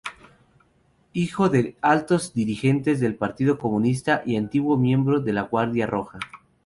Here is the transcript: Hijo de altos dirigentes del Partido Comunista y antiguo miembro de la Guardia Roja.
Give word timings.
Hijo 1.13 1.49
de 1.49 1.77
altos 1.79 2.33
dirigentes 2.33 2.99
del 2.99 3.13
Partido 3.17 3.59
Comunista 3.59 4.23
y 4.25 4.35
antiguo 4.35 4.75
miembro 4.75 5.19
de 5.21 5.31
la 5.31 5.43
Guardia 5.43 5.85
Roja. 5.85 6.17